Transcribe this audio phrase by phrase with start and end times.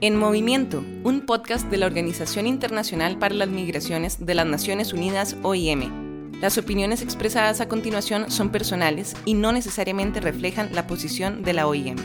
[0.00, 5.36] En Movimiento, un podcast de la Organización Internacional para las Migraciones de las Naciones Unidas,
[5.42, 6.32] OIM.
[6.40, 11.68] Las opiniones expresadas a continuación son personales y no necesariamente reflejan la posición de la
[11.68, 11.96] OIM.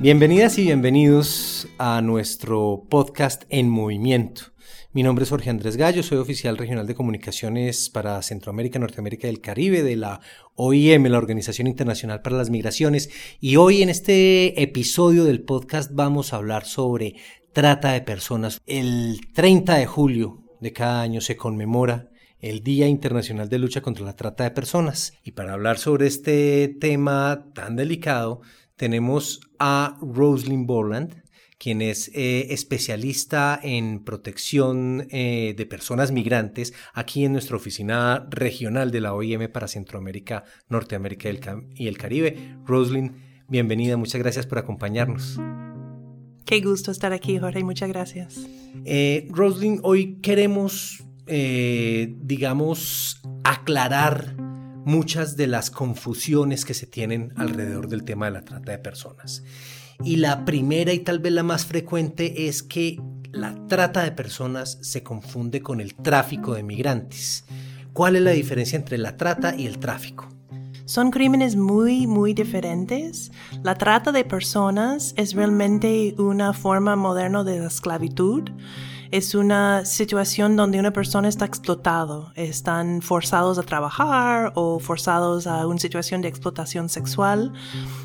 [0.00, 4.51] Bienvenidas y bienvenidos a nuestro podcast En Movimiento.
[4.92, 9.30] Mi nombre es Jorge Andrés Gallo, soy oficial regional de comunicaciones para Centroamérica, Norteamérica y
[9.30, 10.20] el Caribe de la
[10.54, 13.10] OIM, la Organización Internacional para las Migraciones,
[13.40, 17.16] y hoy en este episodio del podcast vamos a hablar sobre
[17.52, 18.60] trata de personas.
[18.66, 22.10] El 30 de julio de cada año se conmemora
[22.40, 25.14] el Día Internacional de Lucha contra la Trata de Personas.
[25.22, 28.40] Y para hablar sobre este tema tan delicado,
[28.76, 31.22] tenemos a Rosalind Borland
[31.62, 38.90] quien es eh, especialista en protección eh, de personas migrantes aquí en nuestra oficina regional
[38.90, 41.30] de la OIM para Centroamérica, Norteamérica
[41.76, 42.56] y el, Caribe.
[42.66, 43.12] Roslyn,
[43.46, 45.38] bienvenida, muchas gracias por acompañarnos.
[46.44, 48.44] Qué gusto estar aquí, Jorge, muchas gracias.
[48.84, 54.34] Eh, Roslyn, hoy queremos, eh, digamos, aclarar
[54.84, 59.44] muchas de las confusiones que se tienen alrededor del tema de la trata de personas.
[60.04, 63.00] Y la primera y tal vez la más frecuente es que
[63.30, 67.44] la trata de personas se confunde con el tráfico de migrantes.
[67.92, 70.28] ¿Cuál es la diferencia entre la trata y el tráfico?
[70.84, 73.30] Son crímenes muy, muy diferentes.
[73.62, 78.50] La trata de personas es realmente una forma moderna de la esclavitud
[79.12, 85.66] es una situación donde una persona está explotado, están forzados a trabajar o forzados a
[85.66, 87.52] una situación de explotación sexual,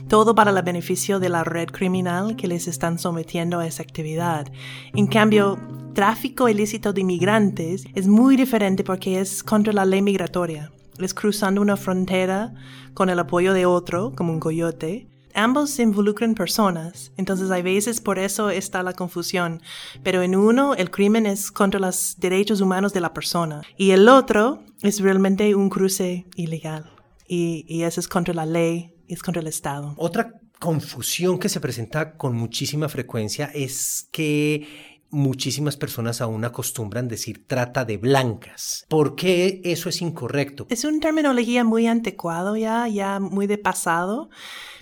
[0.09, 4.51] todo para el beneficio de la red criminal que les están sometiendo a esa actividad.
[4.93, 5.57] En cambio,
[5.93, 10.73] tráfico ilícito de inmigrantes es muy diferente porque es contra la ley migratoria.
[10.99, 12.53] Es cruzando una frontera
[12.93, 18.19] con el apoyo de otro, como un coyote, ambos involucran personas, entonces hay veces por
[18.19, 19.61] eso está la confusión.
[20.03, 24.09] Pero en uno el crimen es contra los derechos humanos de la persona y el
[24.09, 26.89] otro es realmente un cruce ilegal
[27.27, 29.93] y, y eso es contra la ley, es contra el Estado.
[29.97, 37.45] Otra confusión que se presenta con muchísima frecuencia es que muchísimas personas aún acostumbran decir
[37.47, 38.85] trata de blancas.
[38.89, 40.67] ¿Por qué eso es incorrecto?
[40.69, 44.29] Es una terminología muy anticuado ya, ya muy de pasado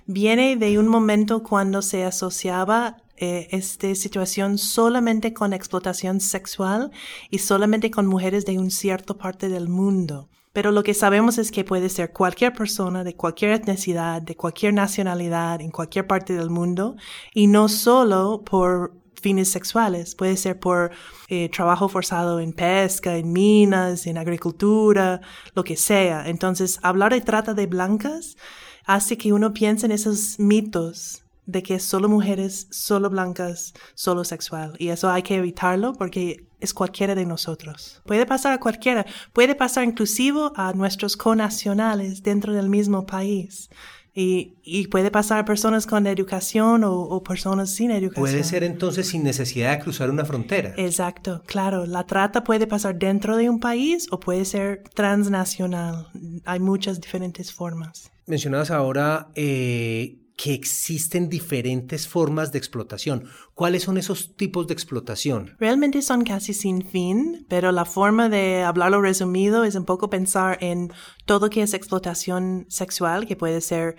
[0.05, 6.91] viene de un momento cuando se asociaba eh, esta situación solamente con explotación sexual
[7.29, 10.29] y solamente con mujeres de un cierto parte del mundo.
[10.53, 14.73] Pero lo que sabemos es que puede ser cualquier persona de cualquier etnicidad, de cualquier
[14.73, 16.95] nacionalidad, en cualquier parte del mundo,
[17.33, 18.93] y no solo por
[19.25, 20.91] fines sexuales, puede ser por
[21.29, 25.19] eh, trabajo forzado en pesca, en minas, en agricultura,
[25.55, 26.29] lo que sea.
[26.29, 28.37] Entonces, hablar de trata de blancas
[28.85, 34.75] hace que uno piense en esos mitos de que solo mujeres, solo blancas, solo sexual.
[34.77, 38.03] Y eso hay que evitarlo porque es cualquiera de nosotros.
[38.05, 43.71] Puede pasar a cualquiera, puede pasar inclusive a nuestros conacionales dentro del mismo país.
[44.17, 48.23] Y, y, puede pasar a personas con educación o, o, personas sin educación.
[48.23, 50.73] Puede ser entonces sin necesidad de cruzar una frontera.
[50.77, 51.85] Exacto, claro.
[51.85, 56.07] La trata puede pasar dentro de un país o puede ser transnacional.
[56.45, 58.09] Hay muchas diferentes formas.
[58.25, 63.29] Mencionabas ahora eh, que existen diferentes formas de explotación.
[63.53, 65.56] ¿Cuáles son esos tipos de explotación?
[65.59, 70.57] Realmente son casi sin fin, pero la forma de hablarlo resumido es un poco pensar
[70.62, 70.91] en
[71.25, 73.96] todo que es explotación sexual, que puede ser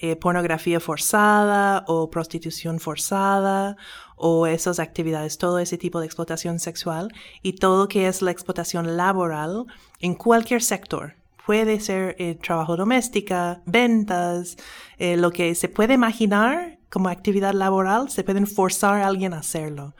[0.00, 3.76] eh, pornografía forzada o prostitución forzada
[4.14, 7.08] o esas actividades, todo ese tipo de explotación sexual
[7.42, 9.64] y todo que es la explotación laboral
[10.00, 11.14] en cualquier sector
[11.48, 14.58] puede ser eh, trabajo doméstica, ventas,
[14.98, 19.38] eh, lo que se puede imaginar como actividad laboral, se pueden forzar a alguien a
[19.38, 19.96] hacerlo.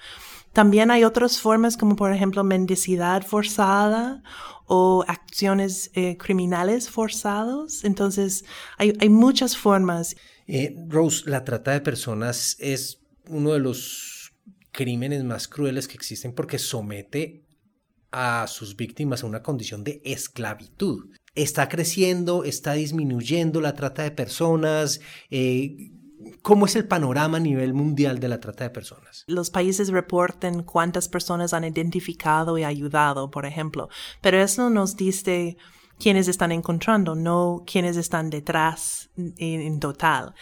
[0.52, 4.22] También hay otras formas como por ejemplo mendicidad forzada
[4.66, 7.82] o acciones eh, criminales forzados.
[7.82, 8.44] Entonces
[8.76, 10.16] hay, hay muchas formas.
[10.86, 14.34] Rose, la trata de personas es uno de los
[14.70, 17.46] crímenes más crueles que existen porque somete
[18.10, 21.08] a sus víctimas a una condición de esclavitud
[21.42, 25.00] está creciendo, está disminuyendo la trata de personas.
[25.30, 25.92] Eh,
[26.42, 29.24] ¿Cómo es el panorama a nivel mundial de la trata de personas?
[29.28, 33.88] Los países reportan cuántas personas han identificado y ayudado, por ejemplo,
[34.20, 35.56] pero eso nos dice
[35.98, 40.34] quienes están encontrando, no quienes están detrás en, total.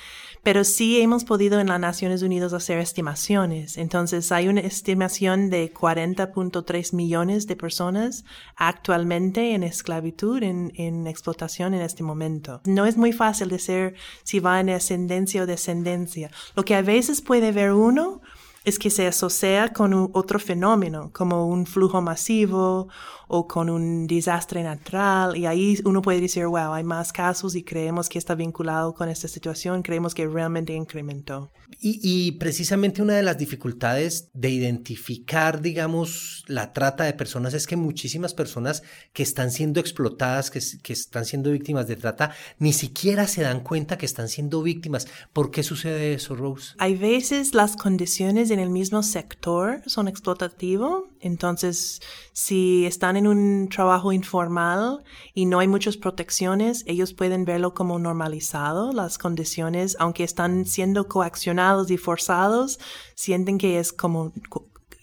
[0.42, 3.78] Pero sí hemos podido en las Naciones Unidas hacer estimaciones.
[3.78, 8.24] Entonces hay una estimación de 40.3 millones de personas
[8.56, 12.60] actualmente en esclavitud, en, en, explotación en este momento.
[12.64, 16.30] No es muy fácil decir si va en ascendencia o descendencia.
[16.54, 18.20] Lo que a veces puede ver uno
[18.66, 22.88] es que se asocia con otro fenómeno, como un flujo masivo
[23.28, 25.36] o con un desastre natural.
[25.36, 29.08] Y ahí uno puede decir, wow, hay más casos y creemos que está vinculado con
[29.08, 31.50] esta situación, creemos que realmente incrementó.
[31.80, 37.76] Y, precisamente una de las dificultades de identificar, digamos, la trata de personas es que
[37.76, 38.82] muchísimas personas
[39.12, 43.60] que están siendo explotadas, que, que están siendo víctimas de trata, ni siquiera se dan
[43.60, 45.08] cuenta que están siendo víctimas.
[45.32, 46.74] ¿Por qué sucede eso, Rose?
[46.78, 52.00] Hay veces las condiciones en el mismo sector son explotativos, entonces
[52.32, 55.04] si están en un trabajo informal
[55.34, 61.08] y no hay muchas protecciones, ellos pueden verlo como normalizado, las condiciones, aunque están siendo
[61.08, 62.78] coaccionados y forzados
[63.14, 64.32] sienten que es como,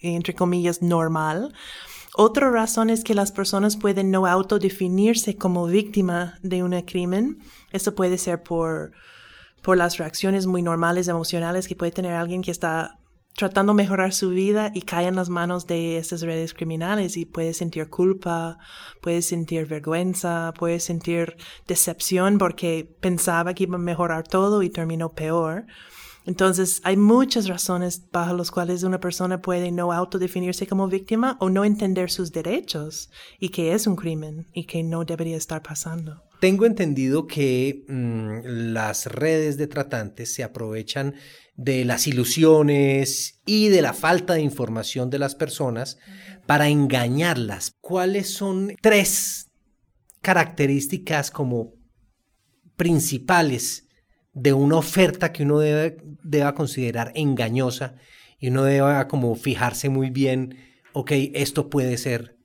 [0.01, 1.53] entre comillas, normal.
[2.15, 7.39] Otra razón es que las personas pueden no autodefinirse como víctima de un crimen.
[7.71, 8.91] Eso puede ser por,
[9.63, 12.99] por las reacciones muy normales emocionales que puede tener alguien que está
[13.35, 17.25] tratando de mejorar su vida y cae en las manos de estas redes criminales y
[17.25, 18.59] puede sentir culpa,
[19.01, 21.35] puede sentir vergüenza, puede sentir
[21.67, 25.65] decepción porque pensaba que iba a mejorar todo y terminó peor.
[26.25, 31.49] Entonces, hay muchas razones bajo las cuales una persona puede no autodefinirse como víctima o
[31.49, 33.09] no entender sus derechos
[33.39, 36.23] y que es un crimen y que no debería estar pasando.
[36.39, 41.15] Tengo entendido que mm, las redes de tratantes se aprovechan
[41.55, 45.97] de las ilusiones y de la falta de información de las personas
[46.45, 47.75] para engañarlas.
[47.79, 49.51] ¿Cuáles son tres
[50.21, 51.73] características como
[52.75, 53.87] principales
[54.33, 57.95] de una oferta que uno debe, deba considerar engañosa
[58.39, 60.57] y uno deba como fijarse muy bien,
[60.93, 62.37] ok, esto puede ser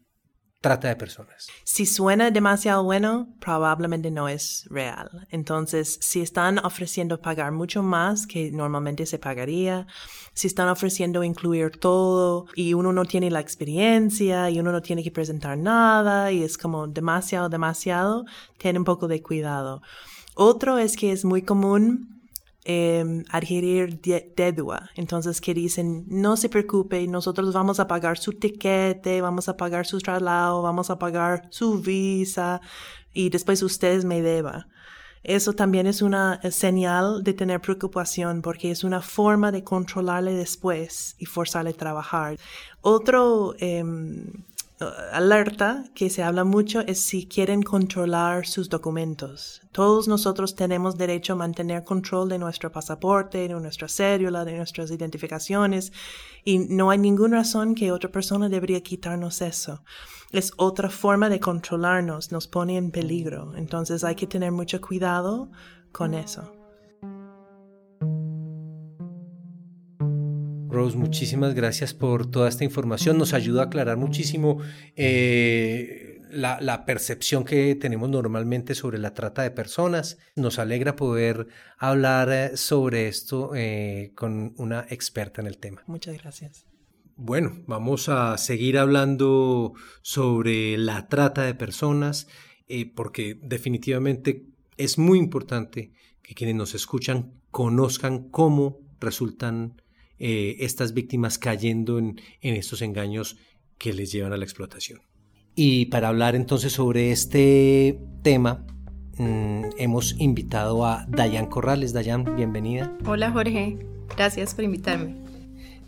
[0.60, 1.48] trata de personas.
[1.64, 5.26] Si suena demasiado bueno, probablemente no es real.
[5.30, 9.86] Entonces, si están ofreciendo pagar mucho más que normalmente se pagaría,
[10.32, 15.04] si están ofreciendo incluir todo y uno no tiene la experiencia y uno no tiene
[15.04, 18.24] que presentar nada y es como demasiado, demasiado,
[18.58, 19.82] ten un poco de cuidado.
[20.34, 22.17] Otro es que es muy común
[22.64, 24.00] eh, adquirir
[24.36, 24.90] deuda.
[24.94, 29.86] Entonces, que dicen, no se preocupe, nosotros vamos a pagar su tiquete, vamos a pagar
[29.86, 32.60] su traslado, vamos a pagar su visa
[33.12, 34.68] y después ustedes me deba.
[35.22, 41.16] Eso también es una señal de tener preocupación porque es una forma de controlarle después
[41.18, 42.38] y forzarle a trabajar.
[42.80, 44.44] Otro em,
[45.12, 49.60] alerta que se habla mucho es si quieren controlar sus documentos.
[49.72, 54.90] Todos nosotros tenemos derecho a mantener control de nuestro pasaporte, de nuestra cédula, de nuestras
[54.90, 55.92] identificaciones
[56.44, 59.82] y no hay ninguna razón que otra persona debería quitarnos eso.
[60.30, 63.54] Es otra forma de controlarnos, nos pone en peligro.
[63.56, 65.50] Entonces hay que tener mucho cuidado
[65.92, 66.57] con eso.
[70.78, 73.18] Rose, muchísimas gracias por toda esta información.
[73.18, 74.58] Nos ayuda a aclarar muchísimo
[74.94, 80.18] eh, la, percepción que tenemos normalmente sobre la trata de personas.
[80.36, 81.48] Nos alegra poder
[81.78, 85.82] hablar eh, sobre esto eh, con una experta en el tema.
[85.88, 86.64] Muchas gracias.
[87.16, 89.72] Bueno, vamos a seguir hablando
[90.02, 92.28] sobre la trata de personas
[92.94, 94.46] porque definitivamente
[94.76, 95.90] es muy importante
[96.22, 99.82] que quienes nos escuchan conozcan cómo resultan
[100.18, 103.36] eh, estas víctimas cayendo en, estos engaños
[103.78, 105.00] que les llevan a la explotación.
[105.54, 108.66] Y para hablar entonces sobre este tema,
[109.16, 111.92] mm, hemos invitado a Dayan Corrales.
[111.92, 112.96] Dayan, bienvenida.
[113.06, 113.78] Hola Jorge,
[114.16, 115.14] gracias por invitarme.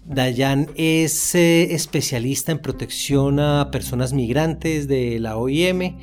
[0.07, 5.99] Dayan es eh, especialista en protección a personas migrantes de la OIM,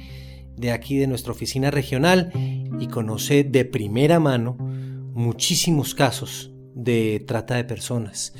[0.58, 2.32] de aquí de nuestra oficina regional,
[2.80, 4.58] y conoce de primera mano
[5.14, 8.34] muchísimos casos de trata de personas.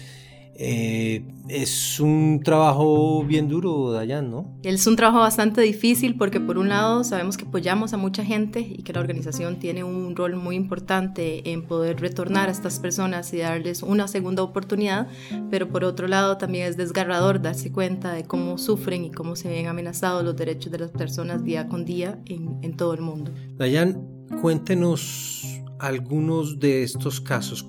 [0.60, 4.58] Eh, es un trabajo bien duro, Dayan, ¿no?
[4.64, 8.62] Es un trabajo bastante difícil porque por un lado sabemos que apoyamos a mucha gente
[8.62, 13.32] y que la organización tiene un rol muy importante en poder retornar a estas personas
[13.36, 15.08] y darles una segunda oportunidad,
[15.52, 19.50] pero por otro lado también es desgarrador darse cuenta de cómo sufren y cómo se
[19.50, 23.32] ven amenazados los derechos de las personas día con día en, en todo el mundo.
[23.58, 24.02] Dayan,
[24.42, 27.64] cuéntenos algunos de estos casos.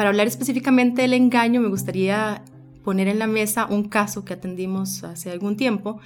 [0.00, 2.42] Para hablar específicamente del engaño, me gustaría
[2.82, 6.00] poner en la mesa un caso que atendimos hace algún tiempo,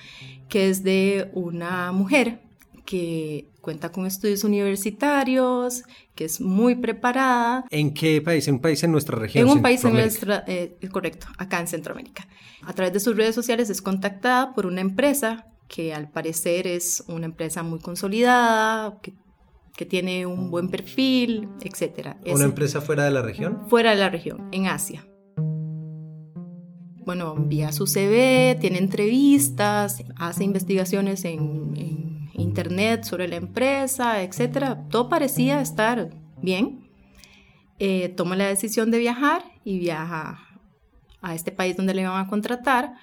[0.49, 2.41] que es de una mujer
[2.85, 5.85] que cuenta con estudios universitarios,
[6.17, 7.67] que es muy preparada.
[7.71, 8.49] ¿En qué país?
[8.49, 9.47] ¿En un país en nuestra región?
[9.47, 12.27] En un país en nuestra, eh, correcto, acá en Centroamérica.
[12.65, 17.05] A través de sus redes sociales es contactada por una empresa que al parecer es
[17.07, 19.13] una empresa muy consolidada, que,
[19.77, 22.17] que tiene un buen perfil, etc.
[22.27, 23.63] ¿Una empresa fuera de la región?
[23.69, 25.05] Fuera de la región, en Asia
[27.05, 31.75] bueno, envía su CV, tiene entrevistas, hace investigaciones en,
[32.37, 34.77] internet sobre la empresa, etc.
[34.91, 36.11] Todo parecía estar
[36.43, 36.91] bien.
[37.79, 40.41] Eh, toma la decisión de viajar y viaja
[41.23, 42.95] a este país donde le van a contratar.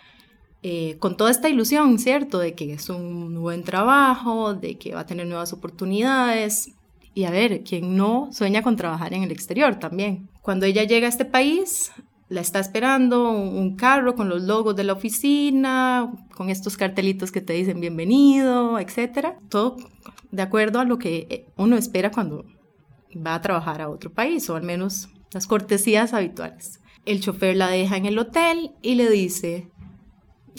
[0.64, 2.38] Eh, con toda esta ilusión, ¿cierto?
[2.38, 6.72] De que es un buen trabajo, de que va a tener nuevas oportunidades.
[7.14, 10.30] Y a ver, ¿quién no sueña con trabajar en el exterior también?
[10.42, 11.92] Cuando ella llega a este país,
[12.30, 17.42] la está esperando un carro con los logos de la oficina, con estos cartelitos que
[17.42, 19.38] te dicen bienvenido, etcétera.
[19.50, 19.78] Todo
[20.32, 22.46] de acuerdo a lo que eh, uno espera cuando
[23.16, 26.80] va a trabajar a otro país, o al menos las cortesías habituales.
[27.06, 29.71] El chofer la deja en el hotel y le dice,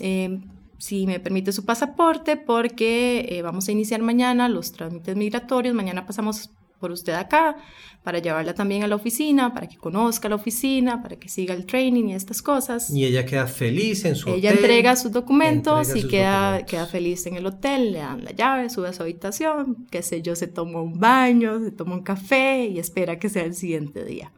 [0.00, 0.40] eh,
[0.78, 6.06] si me permite su pasaporte, porque eh, vamos a iniciar mañana los trámites migratorios, mañana
[6.06, 6.50] pasamos
[6.82, 7.56] por usted acá,
[8.02, 11.64] para llevarla también a la oficina, para que conozca la oficina, para que siga el
[11.64, 12.90] training y estas cosas.
[12.90, 14.64] Y ella queda feliz en su ella hotel.
[14.64, 18.88] entrega sus documentos y queda, queda feliz en el hotel, le dan la llave, sube
[18.88, 22.80] a su habitación, qué sé yo, se toma un baño, se toma un café y
[22.80, 24.32] espera que sea el siguiente día.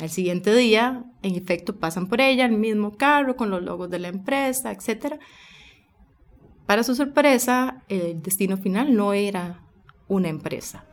[0.00, 3.98] Al siguiente día, en efecto, pasan por ella el mismo carro con los logos de
[3.98, 5.20] la empresa, etc.
[6.64, 9.60] Para su sorpresa, el destino final no era
[10.08, 10.84] una empresa,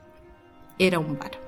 [0.77, 1.39] era un bar.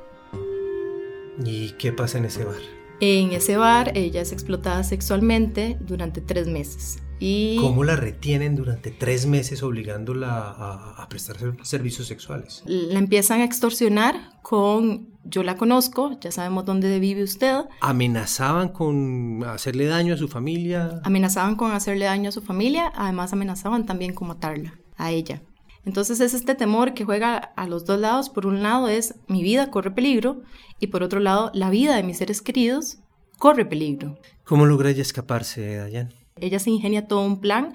[1.43, 2.61] ¿Y qué pasa en ese bar?
[3.01, 6.99] En ese bar ella es explotada sexualmente durante tres meses.
[7.19, 12.63] Y ¿Cómo la retienen durante tres meses obligándola a, prestar servicios sexuales?
[12.65, 17.65] La empiezan a extorsionar con yo la conozco, ya sabemos dónde vive usted.
[17.81, 21.01] ¿Amenazaban con hacerle daño a su familia?
[21.03, 25.41] Amenazaban con hacerle daño a su familia, además amenazaban también con matarla, a ella.
[25.85, 28.29] Entonces es este temor que juega a los dos lados.
[28.29, 30.41] Por un lado es mi vida corre peligro
[30.79, 32.99] y por otro lado la vida de mis seres queridos
[33.37, 34.17] corre peligro.
[34.43, 36.18] ¿Cómo logra ella escaparse, Dayan?
[36.41, 37.73] Ella se ingenia todo un plan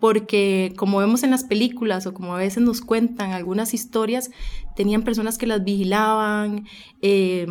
[0.00, 4.30] porque como vemos en las películas o como a veces nos cuentan algunas historias,
[4.74, 6.66] tenían personas que las vigilaban,
[7.02, 7.46] eh,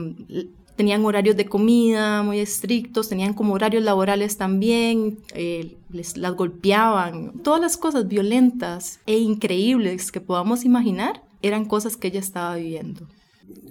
[0.76, 7.62] tenían horarios de comida muy estrictos, tenían como horarios laborales también, eh, las golpeaban, todas
[7.62, 13.08] las cosas violentas e increíbles que podamos imaginar eran cosas que ella estaba viviendo.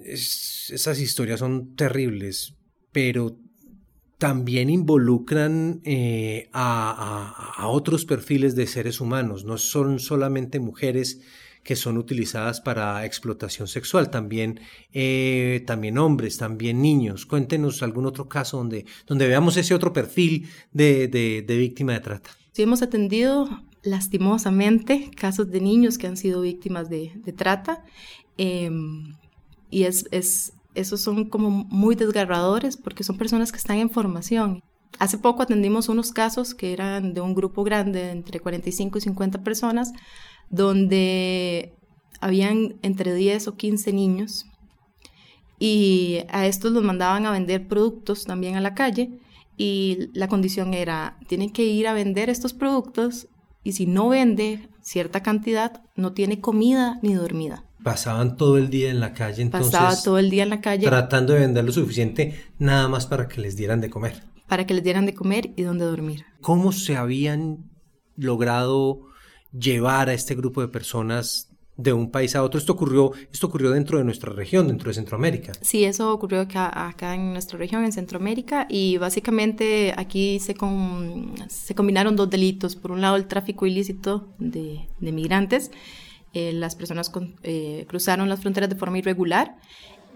[0.05, 2.53] esas historias son terribles,
[2.91, 3.35] pero
[4.19, 11.21] también involucran eh, a, otros perfiles de seres humanos, no son solamente mujeres
[11.63, 14.59] que son utilizadas para explotación sexual, también,
[14.91, 17.25] eh, también hombres, también niños.
[17.25, 22.29] Cuéntenos algún otro caso donde, donde veamos ese otro perfil de, de, víctima de trata.
[22.51, 23.47] Sí, hemos atendido
[23.83, 27.85] lastimosamente casos de niños que han sido víctimas de, trata
[28.37, 29.15] em,
[29.69, 34.63] y es, es, esos son como muy desgarradores porque son personas que están en formación.
[34.97, 39.43] Hace poco atendimos unos casos que eran de un grupo grande, entre 45 y 50
[39.43, 39.93] personas,
[40.49, 41.73] donde
[42.19, 44.45] habían entre 10 o 15 niños
[45.59, 49.19] y a estos los mandaban a vender productos también a la calle
[49.57, 53.27] y la condición era, tienen que ir a vender estos productos
[53.63, 57.65] y si no vende cierta cantidad, no tiene comida ni dormida.
[57.83, 59.71] Pasaban todo el día en la calle, entonces.
[59.71, 60.85] Pasaba todo el día en la calle.
[60.85, 64.23] Tratando de vender lo suficiente, nada más para que les dieran de comer.
[64.47, 66.25] Para que les dieran de comer y donde dormir.
[66.41, 67.69] ¿Cómo se habían
[68.15, 69.01] logrado
[69.51, 71.48] llevar a este grupo de personas
[71.79, 72.59] de un país a otro.
[72.59, 75.53] Esto ocurrió, esto ocurrió dentro de nuestra región, dentro de Centroamérica.
[75.61, 80.55] Sí, eso ocurrió acá, acá en nuestra región, en Centroamérica, y básicamente aquí se,
[81.47, 82.75] se combinaron dos delitos.
[82.75, 85.71] Por un lado, el tráfico ilícito de, migrantes.
[86.33, 87.11] Eh, las personas
[87.43, 89.55] eh, cruzaron las fronteras de forma irregular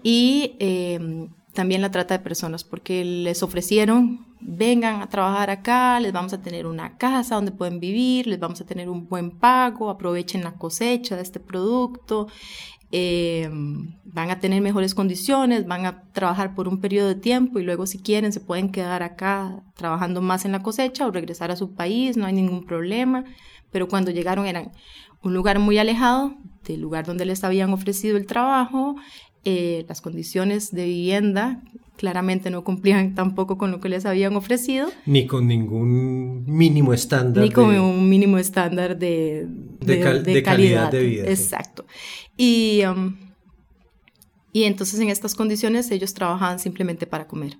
[0.04, 6.12] y eh, también la trata de personas, porque les ofrecieron, vengan a trabajar acá, les
[6.12, 9.88] vamos a tener una casa donde pueden vivir, les vamos a tener un buen pago,
[9.88, 12.28] aprovechen la cosecha de este producto,
[12.92, 13.48] eh,
[14.04, 17.86] van a tener mejores condiciones, van a trabajar por un periodo de tiempo y luego
[17.86, 21.74] si quieren se pueden quedar acá trabajando más en la cosecha o regresar a su
[21.74, 23.24] país, no hay ningún problema,
[23.72, 24.72] pero cuando llegaron eran
[25.22, 28.96] un lugar muy alejado del lugar donde les habían ofrecido el trabajo,
[29.44, 31.62] eh, las condiciones de vivienda
[31.96, 34.88] claramente no cumplían tampoco con lo que les habían ofrecido.
[35.06, 37.44] Ni con ningún mínimo estándar.
[37.44, 39.46] Ni con un mínimo estándar de,
[39.80, 41.30] de, calidad, de vida.
[41.30, 41.84] Exacto.
[42.36, 43.16] Y, um,
[44.52, 47.58] y entonces en estas condiciones ellos trabajaban simplemente para comer.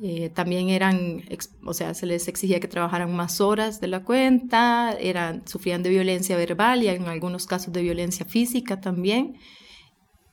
[0.00, 1.22] Eh, también eran,
[1.64, 5.90] o sea, se les exigía que trabajaran más horas de la cuenta, eran, sufrían de
[5.90, 9.38] violencia verbal y en algunos casos de violencia física también.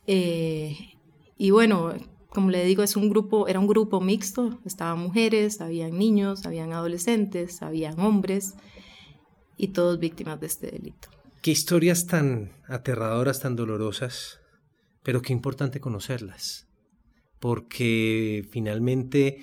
[0.07, 0.77] Eh,
[1.37, 1.93] y bueno,
[2.29, 6.73] como le digo, es un grupo, era un grupo mixto, estaban mujeres, habían niños, habían
[6.73, 8.55] adolescentes, habían hombres
[9.57, 11.07] y todos víctimas de este delito.
[11.41, 14.39] Qué historias tan aterradoras, tan dolorosas,
[15.01, 16.67] pero qué importante conocerlas,
[17.39, 19.37] porque finalmente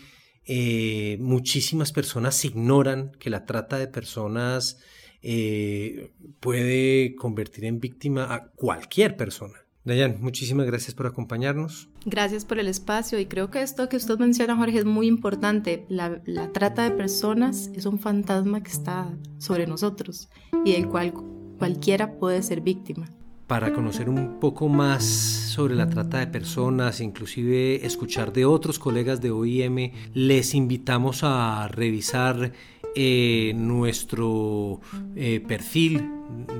[0.44, 4.78] eh, muchísimas personas ignoran que la trata de personas
[5.22, 9.60] eh, puede convertir en víctima a cualquier persona.
[9.84, 11.88] Dayan, muchísimas gracias por acompañarnos.
[12.04, 15.86] Gracias por el espacio y creo que esto que usted menciona, Jorge, es muy importante.
[15.88, 20.28] La, la, trata de personas es un fantasma que está sobre nosotros
[20.64, 21.12] y del cual
[21.58, 23.08] cualquiera puede ser víctima.
[23.46, 29.20] Para conocer un poco más sobre la trata de personas, inclusive escuchar de otros colegas
[29.20, 32.52] de OIM, les invitamos a revisar
[32.94, 34.80] eh, nuestro
[35.16, 36.08] eh, perfil